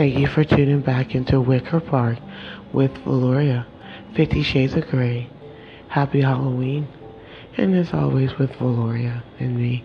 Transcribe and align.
Thank 0.00 0.18
you 0.18 0.28
for 0.28 0.44
tuning 0.44 0.80
back 0.80 1.14
into 1.14 1.42
Wicker 1.42 1.78
Park 1.78 2.20
with 2.72 2.90
Valoria, 3.04 3.66
Fifty 4.14 4.42
Shades 4.42 4.72
of 4.72 4.88
Grey. 4.88 5.28
Happy 5.88 6.22
Halloween. 6.22 6.88
And 7.58 7.76
as 7.76 7.92
always 7.92 8.38
with 8.38 8.50
Valoria 8.52 9.22
and 9.38 9.58
me 9.58 9.84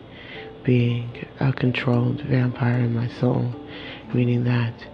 being 0.64 1.28
a 1.42 1.52
controlled 1.52 2.22
vampire 2.22 2.80
in 2.80 2.96
my 2.96 3.10
soul, 3.10 3.54
meaning 4.14 4.46
that 4.46 4.88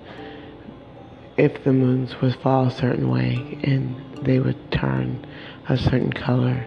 if 1.37 1.63
the 1.63 1.71
moons 1.71 2.19
would 2.19 2.33
fall 2.37 2.65
a 2.65 2.71
certain 2.71 3.07
way 3.07 3.59
and 3.61 4.25
they 4.25 4.39
would 4.39 4.71
turn 4.71 5.23
a 5.69 5.77
certain 5.77 6.13
color, 6.13 6.65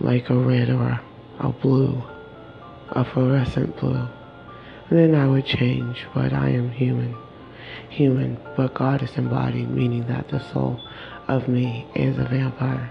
like 0.00 0.28
a 0.28 0.36
red 0.36 0.68
or 0.68 1.00
a 1.38 1.48
blue, 1.48 2.02
a 2.90 3.02
fluorescent 3.02 3.78
blue, 3.78 4.06
then 4.90 5.14
I 5.14 5.26
would 5.26 5.46
change, 5.46 6.04
but 6.12 6.34
I 6.34 6.50
am 6.50 6.70
human. 6.70 7.16
Human, 7.88 8.38
but 8.56 8.74
God 8.74 9.02
is 9.02 9.16
embodied, 9.16 9.70
meaning 9.70 10.06
that 10.06 10.28
the 10.28 10.40
soul 10.52 10.80
of 11.28 11.48
me 11.48 11.86
is 11.94 12.18
a 12.18 12.24
vampire. 12.24 12.90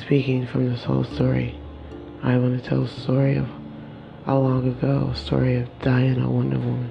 Speaking 0.00 0.46
from 0.46 0.70
the 0.70 0.78
soul 0.78 1.04
story, 1.04 1.58
I 2.22 2.36
want 2.38 2.62
to 2.62 2.68
tell 2.68 2.82
a 2.84 2.88
story 2.88 3.36
of 3.36 3.48
a 4.26 4.34
long 4.34 4.68
ago, 4.68 5.10
a 5.12 5.16
story 5.16 5.56
of 5.56 5.68
Diana 5.80 6.28
Wonder 6.30 6.58
Woman, 6.58 6.90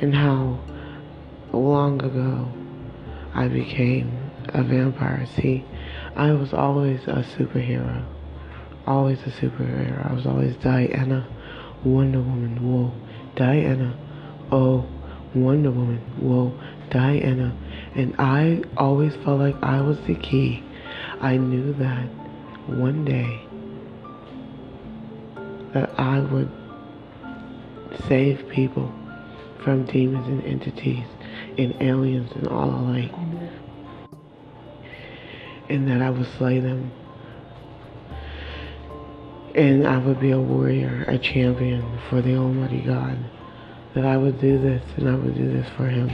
and 0.00 0.14
how 0.14 0.58
long 1.52 2.02
ago 2.02 2.48
I 3.34 3.48
became 3.48 4.30
a 4.48 4.62
vampire. 4.62 5.26
See, 5.36 5.64
I 6.16 6.32
was 6.32 6.54
always 6.54 7.02
a 7.02 7.24
superhero. 7.36 8.04
Always 8.86 9.20
a 9.22 9.30
superhero. 9.30 10.10
I 10.10 10.14
was 10.14 10.26
always 10.26 10.56
Diana 10.56 11.26
Wonder 11.84 12.20
Woman. 12.20 12.56
Whoa. 12.62 12.92
Diana. 13.34 13.98
Oh, 14.52 14.86
Wonder 15.34 15.70
Woman. 15.70 15.98
Whoa, 16.20 16.52
Diana. 16.90 17.56
And 17.94 18.14
I 18.18 18.62
always 18.76 19.14
felt 19.16 19.40
like 19.40 19.56
I 19.62 19.80
was 19.80 19.98
the 20.06 20.14
key. 20.14 20.62
I 21.20 21.36
knew 21.36 21.72
that 21.74 22.04
one 22.66 23.04
day 23.04 23.40
that 25.72 25.90
I 25.98 26.20
would 26.20 26.50
save 28.08 28.48
people 28.48 28.92
from 29.62 29.84
demons 29.86 30.26
and 30.28 30.44
entities 30.44 31.06
and 31.58 31.74
aliens 31.80 32.30
and 32.32 32.48
all 32.48 32.70
alike. 32.70 33.12
And 35.68 35.88
that 35.88 36.02
I 36.02 36.10
would 36.10 36.28
slay 36.38 36.60
them. 36.60 36.92
And 39.54 39.86
I 39.86 39.98
would 39.98 40.20
be 40.20 40.30
a 40.30 40.40
warrior, 40.40 41.04
a 41.08 41.18
champion 41.18 41.98
for 42.08 42.20
the 42.20 42.36
Almighty 42.36 42.80
God. 42.80 43.18
That 43.94 44.04
I 44.04 44.16
would 44.16 44.40
do 44.40 44.58
this 44.58 44.82
and 44.96 45.08
I 45.08 45.14
would 45.14 45.36
do 45.36 45.52
this 45.52 45.68
for 45.76 45.86
Him. 45.86 46.10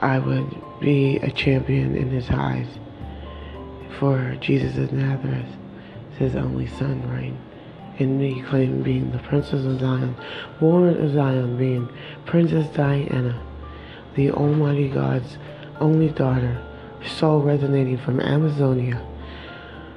I 0.00 0.18
would 0.18 0.80
be 0.80 1.18
a 1.18 1.30
champion 1.30 1.96
in 1.96 2.10
His 2.10 2.30
eyes 2.30 2.66
for 3.98 4.36
Jesus 4.40 4.76
of 4.76 4.92
Nazareth, 4.92 5.46
His 6.18 6.34
only 6.34 6.66
Son, 6.66 7.08
right? 7.10 7.34
And 7.98 8.18
me 8.18 8.42
claiming 8.42 8.82
being 8.82 9.12
the 9.12 9.18
Princess 9.18 9.64
of 9.66 9.78
Zion, 9.78 10.16
born 10.58 10.88
of 10.88 11.12
Zion, 11.12 11.58
being 11.58 11.88
Princess 12.24 12.66
Diana, 12.74 13.40
the 14.14 14.30
Almighty 14.30 14.88
God's 14.88 15.36
only 15.80 16.08
daughter, 16.08 16.60
soul 17.06 17.40
resonating 17.42 17.98
from 17.98 18.20
Amazonia, 18.20 19.06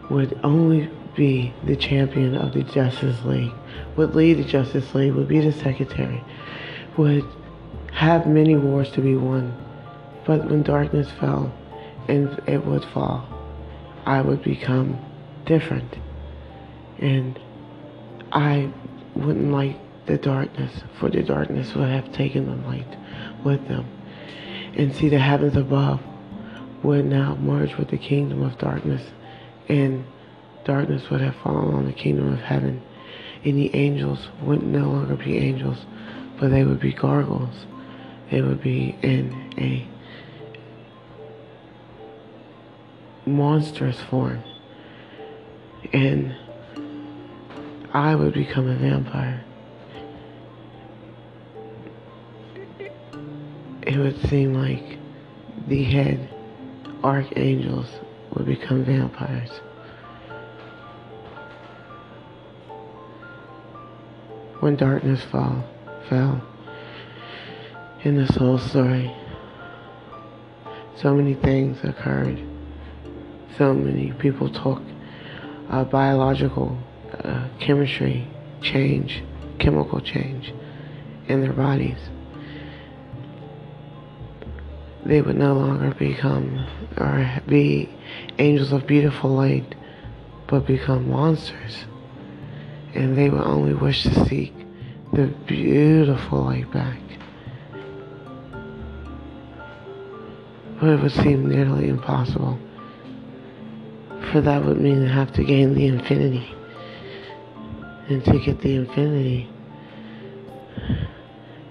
would 0.10 0.38
only 0.44 0.90
be 1.16 1.54
the 1.64 1.76
champion 1.76 2.36
of 2.36 2.54
the 2.54 2.64
Justice 2.64 3.24
League, 3.24 3.54
would 3.96 4.16
lead 4.16 4.38
the 4.38 4.44
Justice 4.44 4.94
League, 4.96 5.14
would 5.14 5.28
be 5.28 5.40
the 5.40 5.52
secretary, 5.52 6.24
would 6.98 7.26
have 7.92 8.28
many 8.28 8.56
wars 8.56 8.90
to 8.92 9.02
be 9.02 9.16
won. 9.16 9.56
But 10.26 10.50
when 10.50 10.64
darkness 10.64 11.10
fell, 11.20 11.54
and 12.08 12.42
it 12.48 12.66
would 12.66 12.84
fall, 12.86 13.28
I 14.06 14.22
would 14.22 14.44
become 14.44 14.98
different. 15.46 15.98
And 17.00 17.40
I 18.32 18.72
wouldn't 19.16 19.52
like 19.52 19.78
the 20.06 20.18
darkness, 20.18 20.82
for 21.00 21.10
the 21.10 21.24
darkness 21.24 21.76
would 21.76 21.90
have 21.90 22.12
taken 22.12 22.46
the 22.46 22.68
light 22.68 22.98
with 23.44 23.68
them. 23.68 23.86
And 24.76 24.94
see, 24.94 25.10
the 25.10 25.20
heavens 25.20 25.56
above 25.56 26.02
would 26.84 27.06
now 27.06 27.36
merge 27.36 27.78
with 27.78 27.90
the 27.90 27.98
kingdom 27.98 28.42
of 28.42 28.58
darkness, 28.58 29.04
and 29.70 30.06
darkness 30.66 31.10
would 31.10 31.22
have 31.22 31.36
fallen 31.38 31.74
on 31.74 31.86
the 31.86 31.94
kingdom 31.94 32.32
of 32.32 32.40
heaven. 32.40 32.82
And 33.44 33.58
the 33.58 33.76
angels 33.76 34.30
would 34.42 34.64
no 34.64 34.90
longer 34.90 35.16
be 35.16 35.38
angels, 35.38 35.86
but 36.40 36.50
they 36.50 36.64
would 36.64 36.80
be 36.80 36.94
gargoyles. 36.94 37.66
They 38.32 38.42
would 38.42 38.62
be 38.62 38.96
in 39.02 39.54
a 39.58 39.86
monstrous 43.30 44.00
form. 44.02 44.42
And 45.92 46.36
I 47.94 48.16
would 48.16 48.34
become 48.34 48.68
a 48.70 48.76
vampire. 48.76 49.44
It 53.82 53.98
would 53.98 54.20
seem 54.30 54.54
like 54.54 54.98
the 55.68 55.84
head 55.84 56.30
archangels 57.04 57.88
would 58.34 58.46
become 58.46 58.86
vampires. 58.86 59.52
When 64.64 64.78
darkness 64.78 65.22
fall, 65.22 65.62
fell 66.08 66.42
in 68.06 68.16
this 68.16 68.30
whole 68.30 68.58
story, 68.58 69.14
so 70.96 71.14
many 71.14 71.34
things 71.34 71.84
occurred. 71.84 72.42
So 73.58 73.74
many 73.74 74.14
people 74.14 74.50
talk 74.50 74.82
uh, 75.70 75.84
biological 75.84 76.78
uh, 77.26 77.50
chemistry 77.60 78.26
change, 78.62 79.22
chemical 79.60 80.00
change 80.00 80.54
in 81.28 81.42
their 81.42 81.52
bodies. 81.52 82.00
They 85.06 85.22
would 85.22 85.36
no 85.36 85.56
longer 85.56 85.94
become 85.94 86.66
or 86.96 87.42
be 87.48 87.90
angels 88.40 88.72
of 88.72 88.88
beautiful 88.88 89.32
light, 89.32 89.76
but 90.48 90.66
become 90.66 91.10
monsters. 91.10 91.84
And 92.94 93.18
they 93.18 93.30
would 93.30 93.42
only 93.42 93.74
wish 93.74 94.04
to 94.04 94.26
seek 94.26 94.54
the 95.12 95.28
beautiful 95.48 96.44
light 96.44 96.72
back. 96.72 97.00
But 100.80 100.90
it 100.90 101.02
would 101.02 101.12
seem 101.12 101.50
nearly 101.50 101.90
impossible. 101.90 102.60
For 104.32 104.42
that 104.42 104.66
would 104.66 104.80
mean 104.82 105.02
to 105.02 105.10
have 105.10 105.32
to 105.34 105.44
gain 105.44 105.74
the 105.76 105.88
infinity. 105.88 106.54
And 108.10 108.24
to 108.26 108.40
get 108.40 108.62
the 108.62 108.76
infinity 108.76 109.50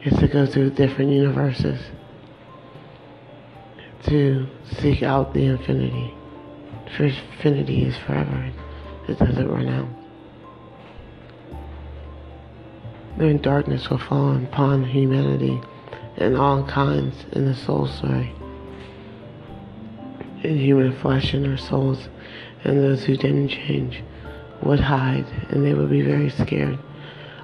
is 0.05 0.19
to 0.19 0.28
go 0.28 0.47
through 0.47 0.71
different 0.71 1.12
universes 1.12 1.81
to 4.06 4.47
seek 4.78 5.03
out 5.03 5.32
the 5.32 5.44
infinity. 5.44 6.12
For 6.97 7.05
infinity 7.05 7.84
is 7.84 7.97
forever. 7.99 8.53
It 9.09 9.19
doesn't 9.19 9.49
run 9.49 9.69
out. 9.69 10.01
Then 13.17 13.39
darkness 13.39 13.91
will 13.91 13.99
fall 13.99 14.37
upon 14.37 14.84
humanity 14.84 15.61
and 16.17 16.37
all 16.37 16.65
kinds 16.65 17.25
in 17.33 17.45
the 17.45 17.55
soul 17.55 17.87
story. 17.87 18.33
In 20.43 20.59
human 20.59 20.93
flesh 20.93 21.34
and 21.34 21.45
their 21.45 21.56
souls, 21.56 22.09
and 22.65 22.78
those 22.78 23.05
who 23.05 23.17
didn't 23.17 23.49
change 23.49 24.03
would 24.62 24.81
hide, 24.81 25.27
and 25.50 25.64
they 25.64 25.75
would 25.75 25.91
be 25.91 26.03
very 26.03 26.31
scared 26.31 26.79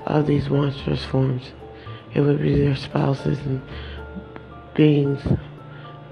of 0.06 0.26
these 0.26 0.48
monstrous 0.48 1.04
forms. 1.04 1.52
It 2.14 2.20
would 2.20 2.40
be 2.40 2.58
their 2.58 2.76
spouses 2.76 3.38
and 3.40 3.62
beings, 4.74 5.20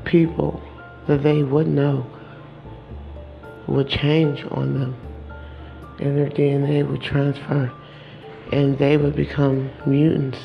people 0.05 0.62
that 1.06 1.23
they 1.23 1.43
would 1.43 1.67
know 1.67 2.06
would 3.67 3.88
change 3.88 4.44
on 4.50 4.79
them, 4.79 4.97
and 5.99 6.17
their 6.17 6.29
DNA 6.29 6.88
would 6.88 7.00
transfer, 7.00 7.73
and 8.52 8.78
they 8.78 8.96
would 8.96 9.16
become 9.16 9.70
mutants. 9.84 10.38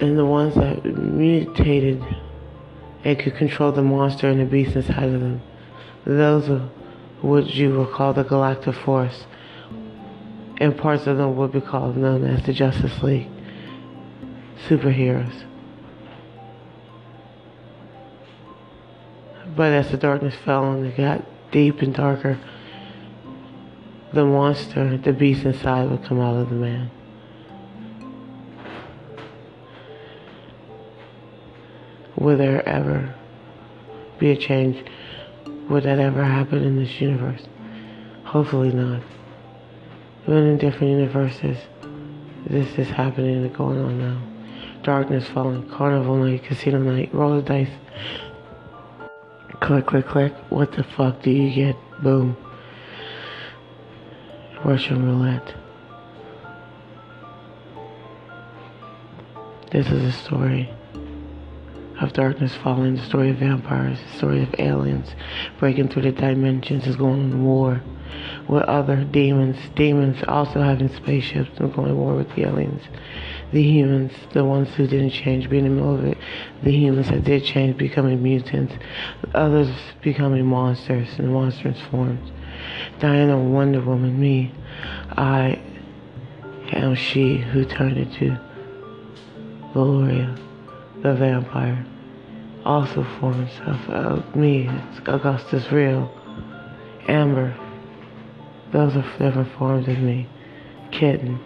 And 0.00 0.16
the 0.16 0.24
ones 0.24 0.54
that 0.54 0.84
mutated 0.84 2.04
and 3.04 3.18
could 3.18 3.36
control 3.36 3.72
the 3.72 3.82
monster 3.82 4.28
and 4.28 4.40
the 4.40 4.44
beast 4.44 4.76
inside 4.76 5.04
of 5.04 5.20
them, 5.20 5.42
those 6.04 6.48
are 6.48 6.68
what 7.20 7.46
you 7.54 7.76
would 7.78 7.90
call 7.90 8.12
the 8.12 8.22
Galactic 8.22 8.74
Force, 8.74 9.26
and 10.58 10.76
parts 10.76 11.06
of 11.06 11.16
them 11.16 11.36
would 11.36 11.52
be 11.52 11.60
called 11.60 11.96
known 11.96 12.24
as 12.24 12.44
the 12.44 12.52
Justice 12.52 13.02
League 13.02 13.28
superheroes. 14.68 15.44
But 19.56 19.72
as 19.72 19.90
the 19.90 19.96
darkness 19.96 20.34
fell 20.44 20.72
and 20.72 20.86
it 20.86 20.96
got 20.96 21.24
deep 21.50 21.80
and 21.82 21.94
darker, 21.94 22.38
the 24.12 24.24
monster, 24.24 24.96
the 24.96 25.12
beast 25.12 25.44
inside 25.44 25.90
would 25.90 26.04
come 26.04 26.20
out 26.20 26.36
of 26.36 26.48
the 26.48 26.54
man. 26.54 26.90
Will 32.16 32.36
there 32.36 32.66
ever 32.68 33.14
be 34.18 34.30
a 34.30 34.36
change? 34.36 34.84
Would 35.68 35.84
that 35.84 35.98
ever 35.98 36.24
happen 36.24 36.64
in 36.64 36.76
this 36.76 37.00
universe? 37.00 37.42
Hopefully 38.24 38.72
not. 38.72 39.02
But 40.26 40.36
in 40.36 40.58
different 40.58 40.98
universes, 40.98 41.58
this 42.46 42.78
is 42.78 42.88
happening 42.88 43.44
and 43.44 43.54
going 43.54 43.78
on 43.78 43.98
now. 43.98 44.22
Darkness 44.82 45.26
falling, 45.28 45.68
carnival 45.68 46.16
night, 46.16 46.44
casino 46.44 46.78
night, 46.78 47.12
roll 47.14 47.36
the 47.36 47.42
dice. 47.42 47.68
Click, 49.60 49.86
click, 49.86 50.06
click. 50.06 50.32
What 50.50 50.72
the 50.72 50.82
fuck 50.82 51.22
do 51.22 51.30
you 51.30 51.54
get? 51.54 51.76
Boom. 52.02 52.36
Russian 54.64 55.04
roulette. 55.06 55.54
This 59.70 59.86
is 59.86 60.02
a 60.02 60.12
story 60.12 60.68
of 62.00 62.12
darkness 62.12 62.54
falling, 62.56 62.96
the 62.96 63.02
story 63.02 63.30
of 63.30 63.36
vampires, 63.36 63.98
the 64.00 64.18
story 64.18 64.42
of 64.42 64.54
aliens 64.58 65.10
breaking 65.58 65.88
through 65.88 66.02
the 66.02 66.12
dimensions, 66.12 66.86
is 66.86 66.96
going 66.96 67.32
on 67.32 67.44
war 67.44 67.82
with 68.48 68.62
other 68.64 69.04
demons. 69.04 69.56
Demons 69.76 70.22
also 70.26 70.60
having 70.60 70.92
spaceships 70.94 71.58
and 71.58 71.72
going 71.74 71.88
to 71.88 71.94
war 71.94 72.14
with 72.14 72.34
the 72.34 72.42
aliens. 72.42 72.82
The 73.52 73.62
humans, 73.62 74.12
the 74.32 74.44
ones 74.44 74.74
who 74.74 74.86
didn't 74.88 75.10
change, 75.10 75.48
being 75.48 75.66
in 75.66 75.76
the 75.76 75.82
middle 75.82 75.94
of 75.94 76.04
it. 76.04 76.18
The 76.64 76.72
humans 76.72 77.10
that 77.10 77.24
did 77.24 77.44
change, 77.44 77.76
becoming 77.76 78.22
mutants. 78.22 78.74
Others 79.34 79.70
becoming 80.02 80.46
monsters 80.46 81.08
in 81.18 81.32
monstrous 81.32 81.80
forms. 81.90 82.32
Diana, 82.98 83.38
Wonder 83.38 83.80
Woman, 83.80 84.18
me. 84.18 84.52
I 85.10 85.60
am 86.72 86.94
she 86.94 87.38
who 87.38 87.64
turned 87.64 87.96
into 87.96 88.38
Valoria, 89.72 90.36
the 91.02 91.14
vampire. 91.14 91.84
Also 92.64 93.04
forms 93.20 93.50
of 93.66 94.36
me, 94.36 94.68
it's 94.68 95.08
Augustus 95.08 95.70
Real. 95.70 96.10
Amber, 97.06 97.56
those 98.72 98.96
are 98.96 99.02
different 99.18 99.50
forms 99.52 99.88
of 99.88 99.98
me. 99.98 100.26
Kitten, 100.90 101.40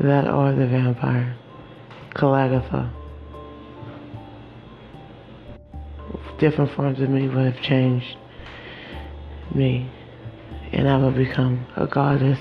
that 0.00 0.26
are 0.26 0.52
the 0.54 0.66
vampire. 0.66 1.36
Calagatha. 2.14 2.90
Different 6.38 6.70
forms 6.70 7.00
of 7.00 7.10
me 7.10 7.28
would 7.28 7.52
have 7.52 7.60
changed 7.60 8.16
me, 9.54 9.90
and 10.72 10.88
I 10.88 10.96
will 10.98 11.10
become 11.10 11.66
a 11.76 11.86
goddess, 11.86 12.38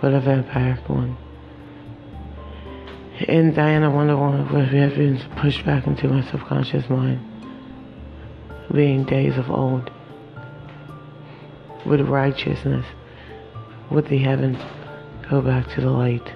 but 0.00 0.12
a 0.12 0.20
vampire 0.20 0.78
one. 0.86 1.16
And 3.28 3.54
Diana 3.54 3.90
Wonder 3.90 4.16
Woman 4.16 4.52
would 4.52 4.68
have 4.68 4.96
been 4.96 5.20
pushed 5.36 5.64
back 5.64 5.86
into 5.86 6.08
my 6.08 6.22
subconscious 6.30 6.88
mind, 6.88 7.20
being 8.72 9.04
days 9.04 9.36
of 9.36 9.50
old 9.50 9.90
with 11.84 12.00
righteousness, 12.00 12.86
with 13.90 14.08
the 14.08 14.18
heavens 14.18 14.58
go 15.28 15.40
back 15.40 15.68
to 15.74 15.80
the 15.80 15.90
light 15.90 16.32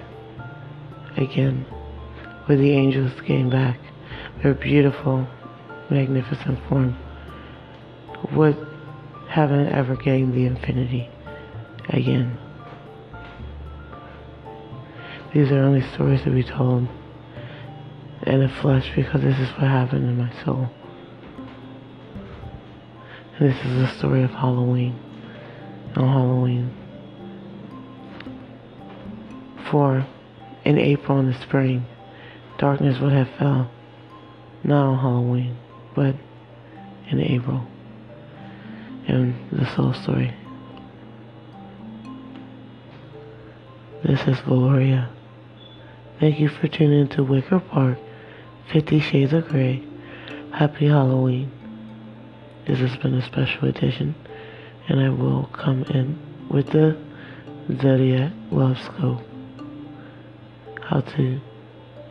again, 1.17 1.65
with 2.47 2.59
the 2.59 2.71
angels 2.71 3.11
came 3.21 3.49
back, 3.49 3.79
their 4.43 4.53
beautiful, 4.53 5.27
magnificent 5.89 6.59
form, 6.67 6.95
would 8.33 8.66
heaven 9.29 9.67
ever 9.67 9.95
gained 9.95 10.33
the 10.33 10.45
infinity 10.45 11.09
again. 11.89 12.37
These 15.33 15.51
are 15.51 15.59
only 15.59 15.81
stories 15.93 16.21
to 16.23 16.31
be 16.31 16.43
told 16.43 16.87
in 18.25 18.39
the 18.39 18.49
flesh 18.49 18.91
because 18.95 19.21
this 19.21 19.37
is 19.39 19.49
what 19.51 19.67
happened 19.67 20.05
in 20.05 20.17
my 20.17 20.31
soul. 20.43 20.69
And 23.37 23.49
this 23.49 23.65
is 23.65 23.75
the 23.75 23.87
story 23.97 24.23
of 24.23 24.31
Halloween 24.31 24.97
on 25.95 26.07
Halloween. 26.07 26.73
For 29.69 30.07
in 30.63 30.77
April 30.77 31.19
in 31.19 31.31
the 31.31 31.41
spring, 31.41 31.85
darkness 32.57 32.99
would 32.99 33.13
have 33.13 33.29
fell, 33.37 33.69
not 34.63 34.85
on 34.85 34.99
Halloween, 34.99 35.57
but 35.93 36.15
in 37.09 37.19
April. 37.19 37.67
And 39.07 39.35
the 39.51 39.65
soul 39.73 39.93
story. 39.93 40.33
This 44.03 44.21
is 44.27 44.37
Valoria. 44.39 45.09
Thank 46.19 46.39
you 46.39 46.49
for 46.49 46.67
tuning 46.67 47.01
into 47.01 47.23
Wicker 47.23 47.59
Park, 47.59 47.97
Fifty 48.71 48.99
Shades 48.99 49.33
of 49.33 49.47
Grey. 49.47 49.83
Happy 50.51 50.87
Halloween. 50.87 51.51
This 52.65 52.79
has 52.79 52.97
been 52.97 53.13
a 53.13 53.21
special 53.21 53.67
edition 53.67 54.13
and 54.87 54.99
I 54.99 55.09
will 55.09 55.49
come 55.53 55.83
in 55.83 56.17
with 56.49 56.71
the 56.71 56.97
Zodiac 57.81 58.31
Love 58.51 58.77
Scope. 58.79 59.21
How 60.81 61.01
to 61.01 61.39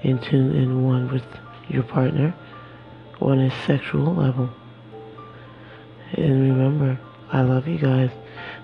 in 0.03 0.19
tune 0.19 0.55
in 0.55 0.85
one 0.85 1.11
with 1.11 1.25
your 1.69 1.83
partner 1.83 2.35
on 3.21 3.41
a 3.41 3.51
sexual 3.67 4.15
level. 4.15 4.51
And 6.13 6.55
remember, 6.55 6.99
I 7.33 7.43
love 7.43 7.67
you 7.67 7.79
guys. 7.79 8.11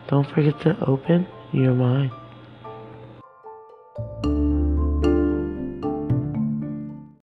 Don't 0.09 0.29
forget 0.29 0.61
to 0.62 0.77
open 0.87 1.27
your 1.53 1.75
mind. 1.75 2.11